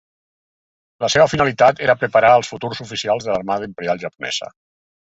[1.05, 4.53] La seva finalitat era preparar als futurs oficials de l'Armada Imperial Japonesa.